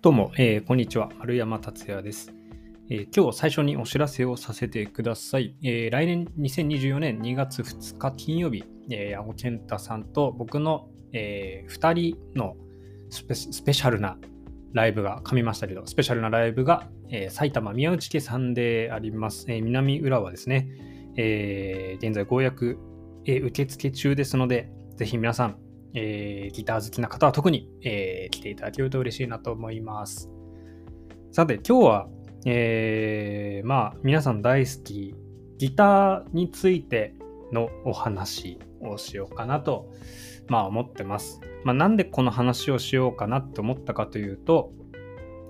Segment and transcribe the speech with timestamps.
[0.00, 1.10] どうも、えー、こんにちは。
[1.18, 2.32] 丸山達也です、
[2.88, 5.56] えー、今日最初にお知らせをさせてください。
[5.64, 8.62] えー、来年2024年2月2日金曜日、
[8.92, 12.54] えー、矢後健太さんと僕の、えー、2人の
[13.10, 14.18] スペスペシャルな
[14.72, 19.46] ライブが、噛みましたけど、スペシャルなライブが、えー、埼玉宮内家さんであります。
[19.48, 20.68] えー、南浦和ですね。
[21.16, 22.78] えー、現在、公約、
[23.24, 25.56] えー、受付中ですので、ぜひ皆さん、
[25.94, 30.30] えー、ギター好きな方は特に、えー、来ていただけると嬉しいなと思います。
[31.32, 32.08] さて、今日は、
[32.46, 35.14] えー、まあ、皆さん大好き、
[35.58, 37.14] ギターについて
[37.52, 39.90] のお話をしようかなと、
[40.48, 41.40] まあ、思ってます。
[41.64, 44.72] まあ、なんでこの話をしようかなって思ったかというと、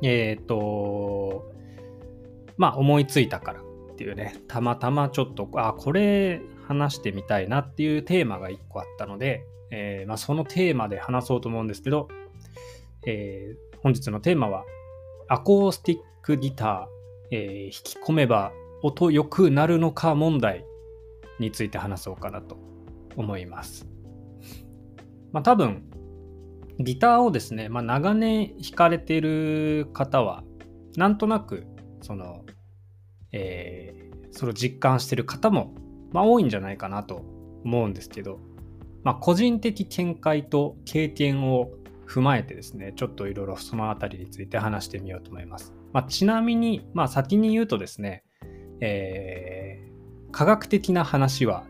[0.03, 1.53] えっ、ー、と、
[2.57, 3.65] まあ、思いついたからっ
[3.97, 12.09] ていうね、たまたまちょっと、あ、これ話してみたいなっていうテーマが一個あったので、えー、まあ、そのテーマで話そうと思うんですけど、
[13.07, 14.65] えー、本日のテーマは、
[15.29, 18.53] アコースティックギター、えー、引き込めば
[18.83, 20.65] 音良くなるのか問題
[21.41, 22.59] について話そうかなと
[23.17, 23.87] 思います。
[25.33, 25.85] まあ、多分、
[26.79, 30.45] ギターをですね、まあ、長年弾かれている方は、
[30.97, 31.67] なんとなく、
[32.03, 32.45] その、
[33.33, 35.75] えー、それを実感してる方も、
[36.13, 37.25] まあ、多いんじゃないかなと
[37.65, 38.39] 思うんですけど、
[39.05, 41.71] まあ、個人的見解と経験を
[42.07, 45.75] 踏まえてですね、ちょっといろいろそのあたりについて話してみようと思います。
[45.93, 48.25] まあ、ちなみに、まあ、先に言うとですね、
[48.81, 51.65] えー、科学的な話は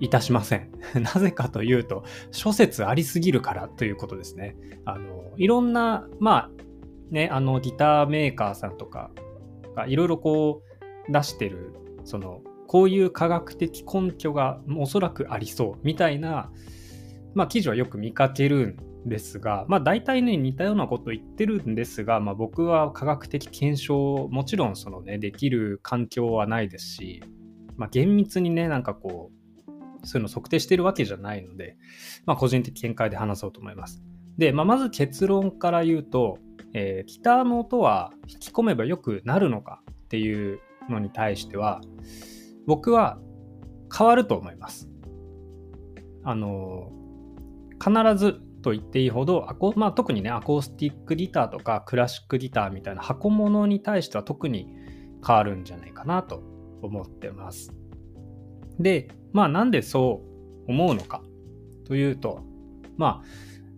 [0.00, 0.70] いたしません。
[0.94, 4.56] なぜかというと、諸説ありすぎるからということですね。
[4.84, 6.50] あの、いろんな、まあ、
[7.10, 9.10] ね、あの、ギターメーカーさんとか
[9.76, 10.62] がいろいろこ
[11.08, 11.72] う出してる、
[12.04, 12.42] その、
[12.74, 16.50] こういう科学的根拠がおそらくありそうみたいな、
[17.32, 27.22] まあ、記事はよく見かけるんですが、まあ、大体ね、似たようなこと言ってるんですが、まあ、僕は科学的検証、もちろんそのね、できる環境はないですし、
[27.76, 29.30] まあ、厳密にね、なんかこ
[29.68, 31.76] う、そういうの測定してるわけじゃないので、
[32.26, 34.02] まあ、個人的見解で話そうと思います。
[34.36, 36.38] で、まあ、まず結論から言うと、
[36.72, 40.58] えー、ギターの音は引き込めばよくなるのかっていう
[40.90, 41.80] のに対しては、
[42.66, 43.18] 僕は
[43.96, 44.88] 変わると思います。
[46.24, 46.90] あの
[47.82, 54.68] 必ずと言っていいほどアコ、まあ、特にねアコースティックギターとかクラシックギターみたいな箱物に対しては特に
[55.26, 56.42] 変わるんじゃないかなと
[56.82, 57.72] 思ってます。
[58.78, 60.22] でまあなんでそ
[60.66, 61.22] う思うのか
[61.86, 62.42] というと
[62.96, 63.24] まあ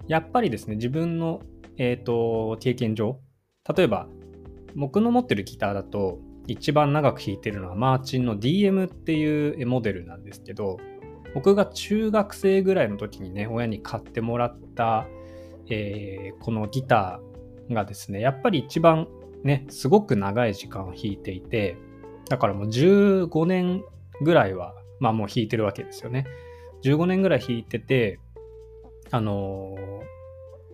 [0.06, 1.40] やっぱりですね自分の、
[1.78, 3.18] えーと、経験上
[3.76, 4.06] 例えば
[4.76, 10.78] 僕の持ってるギターだと一番長く弾いてるのはマーチンの DM っていうモデルなんですけど
[11.36, 15.06] 僕が中学生ぐらいの時にね、親に買ってもらった、
[15.68, 19.06] えー、このギターがですね、やっぱり一番
[19.44, 21.76] ね、すごく長い時間を弾いていて、
[22.30, 23.84] だからもう15年
[24.22, 26.26] ぐらいは、まあもう弾いてるわけですよね。
[26.84, 28.18] 15年ぐらい弾いてて、
[29.10, 29.74] あの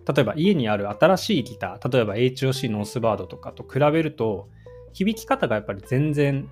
[0.05, 4.47] ー、例えば家にある新しいギター、例えば HOC ノースバードとかと比べると、
[4.93, 6.49] 響き方がやっぱり全然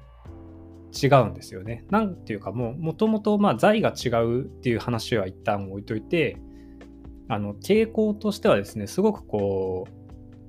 [0.92, 1.86] 違うんですよね。
[1.90, 6.38] なんていうかもうもともとまあ財が違うっていう話は一旦置いといて
[7.30, 9.92] あの傾向としてはですねすごくこう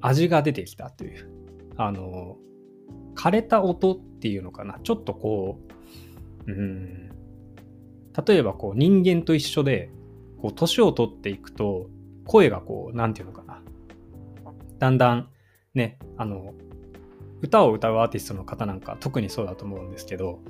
[0.01, 1.29] 味が出てきたという。
[1.77, 2.37] あの
[3.15, 4.79] 枯れた音っていうのかな。
[4.83, 5.59] ちょっとこ
[6.47, 7.09] ううん。
[8.27, 9.91] 例えばこう人間と一緒で
[10.41, 11.89] こう年を取っていくと
[12.27, 13.63] 声がこうなんていうのかな。
[14.79, 15.29] だんだん
[15.75, 16.53] ねあの
[17.43, 20.41] 歌を歌うアーティストの方なんか特にそうだと思うんですけど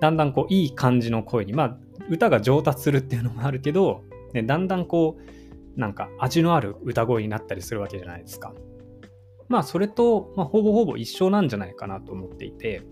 [0.00, 1.78] だんだんこういい感じの声にまあ
[2.08, 8.52] 歌が上達するっていうのもあるけど、ね、だんだんこうなんか味のある歌声になったりするわけじゃないですか。
[9.48, 12.82] まあそれと、まあ、ほぼほぼ一緒なんじゃないかなと思っていて、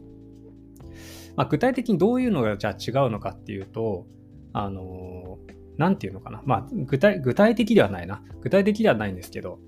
[1.37, 4.07] まあ、具体的にどういうのがじゃあ違うのかっていうと
[4.53, 5.39] あの
[5.77, 9.59] 何て言うのかなまあ具体具体的ではないな具体的ではないんですけど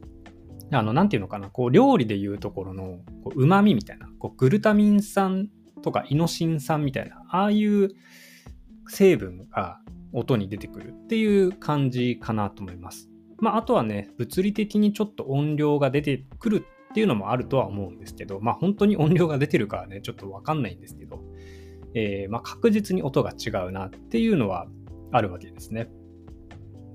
[0.70, 3.00] あの、なんていうのかな、こう、料理でいうところの、
[3.34, 5.48] うまみみたいな、こう、グルタミン酸
[5.82, 7.90] とかイノシン酸みたいな、ああいう
[8.88, 9.80] 成分が
[10.12, 13.08] 音に出てくるっていう感じかなと思います。
[13.38, 21.22] まあ、あとはね、物理的にちょっと音量が出てくるっていうのもあるとは思うんですけど、まあ、本当に音量が出てるかはね、ちょっとわかんないんですけど、
[21.94, 24.66] えー、まあ、確実に音が違うなっていうのは
[25.12, 25.88] あるわけですね。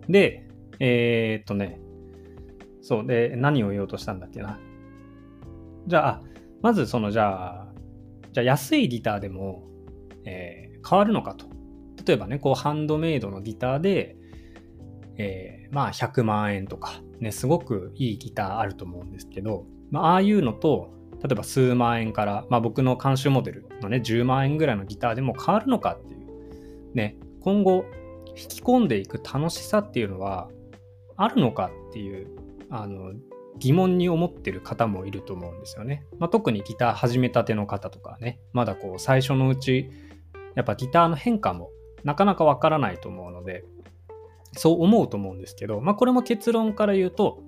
[0.10, 0.48] で、
[0.80, 1.80] えー、っとね、
[2.84, 3.08] そう。
[3.08, 4.60] で、何を言おうとしたんだっけな。
[5.88, 6.22] じゃあ、
[6.62, 7.74] まずその、じゃあ、
[8.32, 9.64] じゃあ安いギターでも、
[10.26, 11.48] えー、変わるのかと。
[12.06, 14.18] 例えばね、こう、ハンドメイドのギターで、
[15.18, 20.92] えー、まあ100万円とか、ね、すごくいいギターあると思うんですけど、まあ、ああいうのと、
[21.24, 27.86] 例えば数万円から、まあ、僕の監修モデルのね、10万円ぐらいのギターでも変わるのかっていう、ね、今後、
[28.30, 30.50] 引き込んでいく楽しさっていうのは
[31.16, 32.28] あるのかっていう、
[32.76, 33.14] あの、
[33.60, 36.06] 疑問に思ってる方もいると思うんですよね。
[36.18, 39.92] まあ、特にギター始めたての方とかね、まだこう最初のうち、
[40.56, 41.70] やっぱギターの変化も
[42.04, 43.64] なかなかわからないと思うので、
[44.54, 47.44] そう思うと思うんですけど、まあ、これも結論から言うと、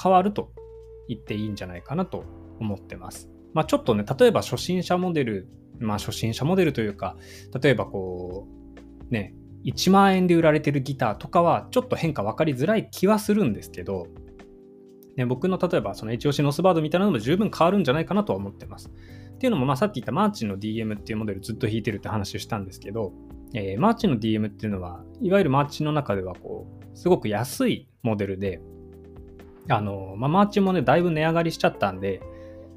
[0.00, 0.52] 変わると
[1.08, 2.24] 言っていいんじゃないかなと
[2.60, 3.30] 思ってます。
[3.54, 5.48] まあ、ちょっとね、例えば初心者モデル、
[5.78, 7.16] まあ、初心者モデルというか、
[7.60, 8.46] 例えばこ
[9.10, 9.34] う、ね、
[9.64, 14.06] 1万円で売られてるギターとかは、ちょっと変化分かりづらい気はするんですけど、
[15.16, 18.88] ね、僕の例えばその HOC ノスバードみたいなのも十分変わるんじゃないかなとは思ってます。
[18.88, 23.12] っていうのも、まあ、さっき言ったマーチンの DM っていうモデルずっと弾いてるって話をしたんですけど、
[23.54, 28.60] えー、マーチンの DM っていうのは、いわゆるマーチンの中ではこう、すごく安いモデルで、
[29.68, 32.22] あの、まあ、マーチンもね、だいぶ値上がりしちゃったんで、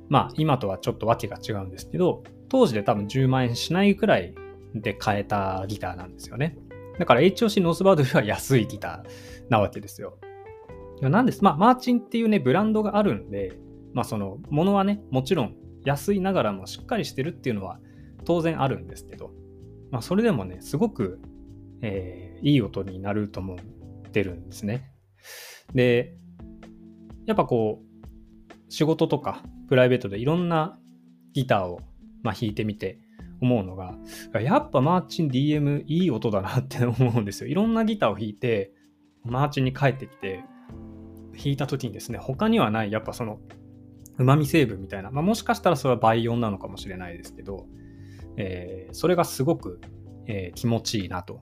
[0.09, 4.35] まあ、今とはちょっと訳が違うんですけど、当時で多分10万円しないくらい
[4.73, 6.57] で買えたギターなんですよね。
[6.99, 10.17] だから HOC ノースバードよりは安いギターなわけですよ。
[11.01, 11.43] なんです。
[11.43, 13.57] まあ、マーチンっていうね、ブランドがあるんで、
[13.93, 15.55] まあ、その、ものはね、もちろん
[15.85, 17.79] 安いながらもしっかりしてるっていうのは
[18.25, 19.31] 当然あるんですけど、
[19.91, 21.19] まあ、それでもね、すごく、
[21.81, 23.57] えー、いい音になると思っ
[24.11, 24.91] てるんですね。
[25.73, 26.15] で、
[27.25, 30.79] やっぱこう、仕事とかプライベートでいろんな
[31.33, 31.79] ギターを、
[32.23, 32.99] まあ、弾いてみて
[33.41, 33.95] 思うのが、
[34.41, 37.49] やっぱマーチン DM いい音だなって思うんですよ。
[37.49, 38.73] いろんなギターを弾いて、
[39.23, 40.43] マーチンに帰ってきて、
[41.35, 43.39] 弾いた時にですね、他にはない、やっぱその、
[44.17, 47.67] 旨味成分みたいな、まあ、もしかしたらそれは倍音なのかもしれないですけど、
[48.37, 49.81] えー、それがすごく、
[50.25, 51.41] えー、気持ちいいなと。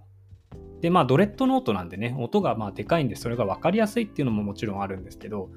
[0.82, 5.50] で、まあ、ドレッドノートなんでね、音がまあでかいんで、それが分かりやすいっていうのももちろんあるんですけど、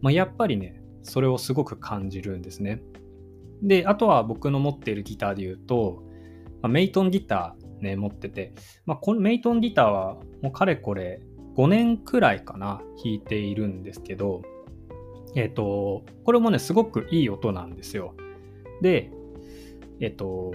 [0.00, 2.82] まあ、やっぱりね、それをすごく感じるんですね。
[3.62, 6.02] で、あとは僕の持っているギターで言うと、
[6.62, 8.54] まあ、メイトンギターね、持ってて、
[8.86, 11.20] まあ、このメイトンギターはもうかれこれ
[11.56, 14.42] 5年くらいかな、弾いているんですけど、
[15.34, 18.14] えっ、ー、と、これもね、すごくいい音なんですよ。
[18.80, 19.10] で、
[20.00, 20.52] えっ、ー、と、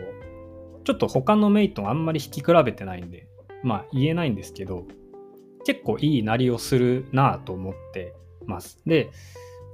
[0.84, 3.28] ちょっと他のメイトンあんまり弾き比べてないんで、
[3.64, 4.86] まあ言えないんですけど、
[5.66, 8.14] 結構いい鳴りをするなぁと思って
[8.46, 8.80] ます。
[8.86, 9.10] で、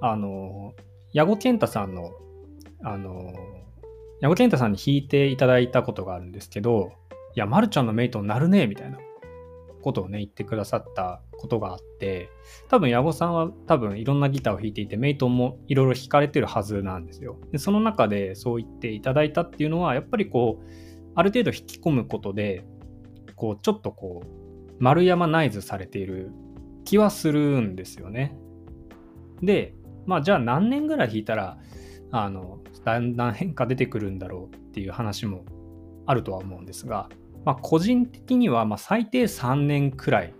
[0.02, 0.74] あの、
[1.12, 2.12] 矢後健太さんの、
[2.84, 3.34] あの、
[4.22, 6.94] 矢後健太さんに弾いていただいたことがあるんですけど、
[7.36, 8.98] いや、まるちゃんのメイトン鳴るねみたいな
[9.84, 12.30] ことをね、言ってくださったことがあって、
[12.70, 17.38] 多分、矢後さんは多分いろんなギターを弾いていて、メイトンもいろいろ弾かれてるはずなんですよ。
[17.52, 20.66] で、その中でそう言っていただいたっていうのは、やっぱりこう、
[21.16, 22.66] ある程度引き込むことで、
[23.36, 26.32] こう、ちょっとこう、丸山ナイズされている
[26.86, 28.36] 気はするんですよね。
[29.42, 29.76] で、
[30.06, 31.58] まあ、じゃあ何年ぐらい弾いたら、
[32.12, 35.46] あの、だんだん変化出てくるんだろうっていう話も
[36.06, 37.10] あるとは思うんですが、
[37.45, 40.34] まあ、個人的にはま最低3年くらい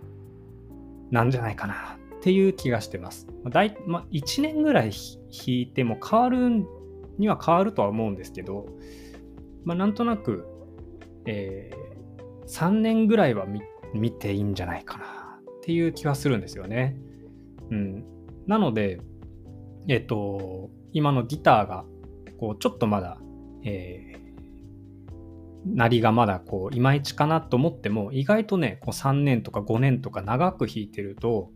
[1.10, 3.26] なんじゃないかなっていう気がしてます。
[3.50, 6.66] だいまあ、1年ぐらい弾いても変わる
[7.18, 8.66] には変わるとは思うんですけど、
[9.64, 10.46] まあ、なんとなく、
[11.26, 13.46] えー、3年ぐらいは
[13.94, 16.96] 見ていいんじゃないかなっていう気はするんですよね。
[17.70, 18.04] うん、
[18.46, 19.00] なので、
[19.88, 21.84] えっ、と、今のギターが
[22.38, 23.18] こうちょっとまだ、
[23.64, 24.14] え
[25.66, 31.50] なりがまだこういまいちかなと思っても意外とねこう3年とか5年とか長く弾いてると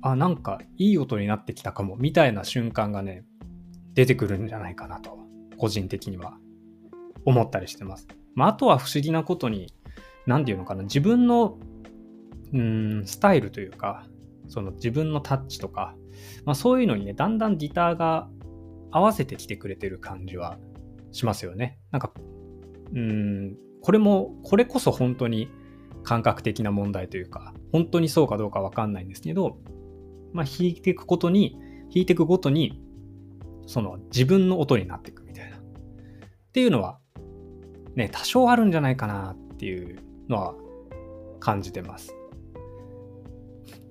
[0.00, 3.24] あなんかいい音になってきたかもみたいな瞬間がね
[3.94, 5.18] 出てくるんじゃないかなと
[5.58, 6.38] 個人的には
[7.24, 8.08] 思ったりしてます。
[8.34, 9.72] まあ、あとは不思議なことに
[10.26, 11.58] 何て言うのかな自分の
[12.52, 14.06] うーんスタイルというか
[14.48, 15.94] その自分のタッチとか、
[16.44, 18.28] まあ、そういうのにねだんだんギターが
[18.90, 20.58] 合わせてきてくれてる感じは
[21.12, 21.78] しますよね。
[21.90, 22.12] なんか
[22.94, 25.48] うん、これも、これこそ本当に
[26.02, 29.58] 感覚的な問題というか、本当にそうかどうかわかんないんですけど、
[30.32, 31.56] まあ、弾いていくことに、
[31.94, 32.80] 弾いていくごとに、
[33.66, 35.56] その自分の音になっていくみたいな。
[35.56, 35.60] っ
[36.52, 36.98] ていうのは、
[37.94, 40.54] ね、多少あるんじゃないかなっていうのは
[41.40, 42.14] 感じてます。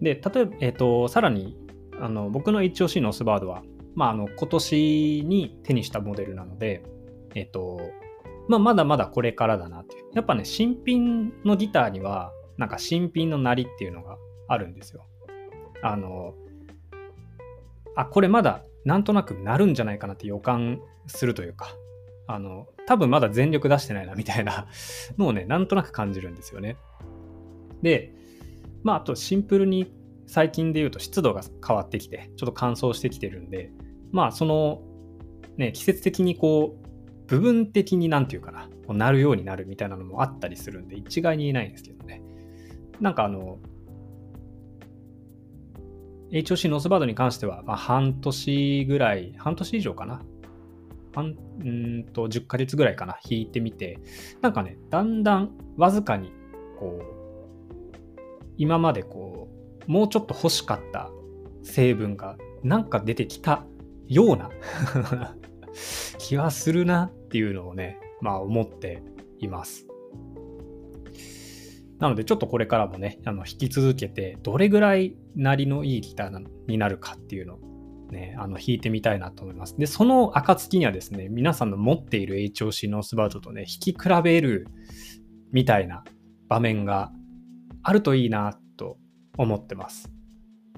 [0.02, 1.58] で、例えば、えっ、ー、と、さらに、
[2.00, 6.84] あの、僕の HOC のオスバードは、まあ、あの、今年に手にしたモデルなので、
[7.36, 7.82] えっ、ー、と、
[8.48, 10.06] まあ、まだまだこれからだなっていう。
[10.14, 14.18] やっぱね、新品のギターには、なんか新品の鳴りっていうのが
[14.48, 15.06] あるんですよ。
[15.82, 16.34] あの、
[17.96, 21.76] あ、これまだなんとなくなるんじゃないかなって予感するというか、
[22.28, 24.68] あの、多分まだ全力出してないなみたいな
[25.18, 26.78] のをね、なんとなく感じるんですよね。
[27.82, 28.14] で、
[28.84, 29.94] まあ、あとシンプルに
[30.28, 33.72] 最近で言うと湿度が変わってきて、ちょっと乾燥してきてるんで、
[34.12, 34.82] まあ、その、
[35.58, 36.81] ね、季節的にこう、
[37.32, 42.22] 部分的になんていうかな、こうなるようになるみたいなのもあったりするんで、一概に言えないんですけどね。
[43.00, 43.58] なんかあの、
[46.32, 50.22] HOC ノースバードに関しては、まあ、半年ぐらい、半年以上かな。
[51.16, 54.00] 半うんと10ヶ月ぐらいかな、引いてみて、
[54.42, 56.34] なんかね、だんだんわずかに、
[56.80, 57.96] こう、
[58.58, 59.48] 今までこ
[59.88, 61.10] う、もうちょっと欲しかった
[61.64, 63.64] 成分がなんか出てきた
[64.10, 64.50] ような
[66.32, 69.04] 気がするなっていうのをね、まあ思って
[69.40, 69.86] います。
[72.00, 77.60] なのでちょっとこれからもね、あの引き続けて、どれぐらいなりのいいギターになるかっていうのを
[78.12, 79.78] ね、あの弾いてみたいなと思います。
[79.78, 84.68] で、その暁にはですね、皆さんの持っている HOC ノースバードとね、弾き比べる
[85.52, 86.06] みたいな
[86.48, 87.12] 場面が
[87.84, 88.96] あるといいなと
[89.38, 90.10] 思ってます。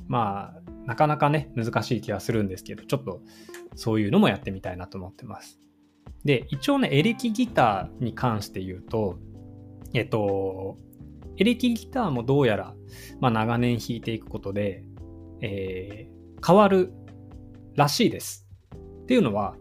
[0.07, 3.21] まあ、なかなかね、難しい気はするんですけど、ちょっと
[3.75, 5.59] そういうのもやってみたいなと思ってます。
[6.25, 9.17] で、一応ね、エレキギターに関して言うと、
[9.93, 10.77] えっと、
[11.37, 12.75] エレキギターもどうやら、
[13.19, 14.83] まあ、長年弾いていくことで、
[15.41, 16.93] えー、変わる
[17.75, 18.47] らしいです。
[19.03, 19.55] っていうのは、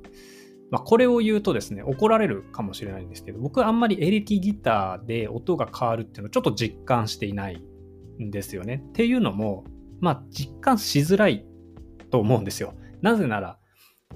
[0.71, 7.63] まあ、これを言うとですね、怒られるかもしれないんですけど、僕あんまりエレキギターで音が変わるっていうのをちょっと実感していない
[8.23, 8.83] んですよね。
[8.89, 9.65] っていうのも、
[10.03, 11.47] まあ、実感しづらい
[12.11, 12.75] と思うんですよ。
[13.01, 13.59] なぜなら、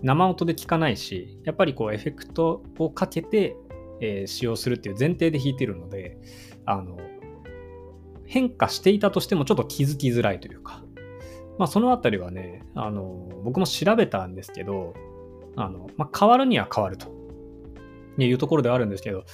[0.02, 3.57] 生音で聞かないし、やっぱりこうエフェクトをかけて、
[4.00, 6.19] えー、使用するっていう前提で弾いてるので、
[6.66, 6.99] あの、
[8.26, 10.83] 変化していたとしてもちょっと気づきづらいというか、
[11.57, 14.93] まあそのあたりはね、あの、僕も調べたんですけど、
[15.55, 17.07] あの、まあ変わるには変わると
[18.19, 19.25] いうところではあるんですけど、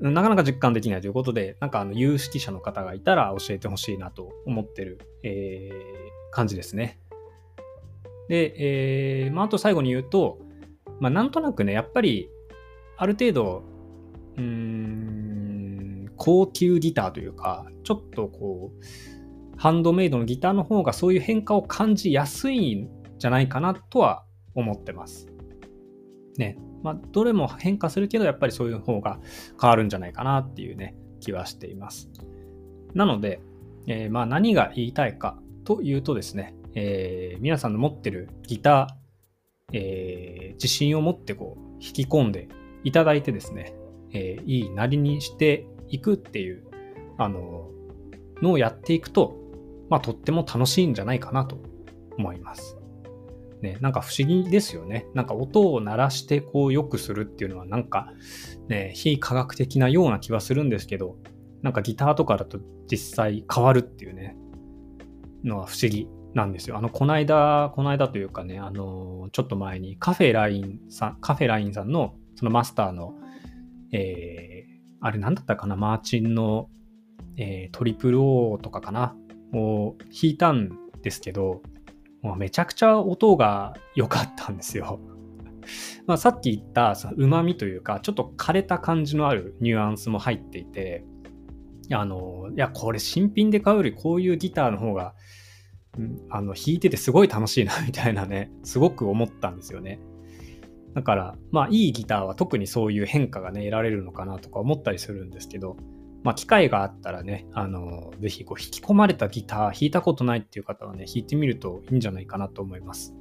[0.00, 6.98] なかなか実感できないということで、なんかあの有識者の方がいたら教えてほしいなと思ってる、えー、感じですね。
[8.28, 10.38] で、えー、まあ、あと最後に言うと、
[11.00, 12.30] まあ、なんとなくね、やっぱり、
[12.96, 13.62] ある程度、
[14.38, 22.88] うん、高級ギターというか、ちょっとこう、ハンドメイドのギターの方がそういう変化を感じやすいん
[23.18, 25.28] じゃないかなとは思ってます。
[26.38, 26.56] ね。
[26.82, 29.18] まあ、どれも変化するけど、やっぱりそういう方が
[29.60, 32.10] 変わるんじゃないかなっていうね、気はしています。
[32.94, 33.40] なので、
[33.86, 42.48] えー、まあ何が言いたいかというとですね、えー、皆さんの持ってるギター、えー、自信を持ってこう引き込んで
[42.84, 43.74] いただいてですね、
[44.12, 46.64] えー、いいなりにしていくっていう
[47.18, 47.70] あの
[48.42, 49.36] のをやっていくと、
[49.90, 51.58] まあ、とっても楽しいんじゃないかなと
[52.16, 52.79] 思います。
[53.62, 55.06] ね、なんか不思議ですよね。
[55.14, 58.12] なんか音を鳴らしてこう良くするっていうのはなんか
[58.68, 61.16] ね、非科学的なような気はするんですけど、
[61.62, 62.58] なんかギターとかだと
[62.90, 64.36] 実際変わるっていうね、
[65.44, 66.78] のは不思議なんですよ。
[66.78, 73.14] あの、こないだ、この間というかね、あの、ちょっと前にカフェラインさん、カフェラインさんのそのマスターの、
[73.92, 76.68] えー、あれなんだったかな、マーチンの、
[77.36, 79.14] えー、トリプル O とかかな、
[79.52, 80.70] を弾いたん
[81.02, 81.62] ですけど、
[82.22, 85.00] もうめちゃくちゃ音が良かったんですよ。
[86.06, 91.04] まあ、さっき言ったうまみというか、ちょっと枯れた感じのあるニュアンスも入っていて、
[91.92, 95.14] あの、いや、これ新品で買うよりこういうギターの方が
[96.28, 100.00] あの弾いててすごい楽しいな みたいなねすごく思ったんですよね
[100.94, 105.76] だからまあいいギターは特にそういう変化がね得られるのかなとか思ったりするんですけど
[106.22, 113.14] まあ機会があったらねあのぜひこう引き込まれたギター弾いたことないっていう方はね弾いてみるといいんじゃないかなと思います、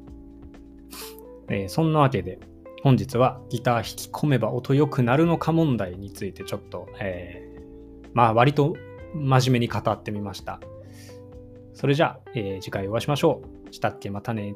[1.48, 2.40] えー、そんなわけで
[2.84, 8.76] 本日はギター弾き込めば音良くなるのか問題についてちょっと、えー、まあ割と
[9.14, 10.60] 真面目に語ってみました。
[11.74, 13.74] それじゃあ、えー、次回お会いしましょう。
[13.74, 14.10] したっけ？
[14.10, 14.54] またね。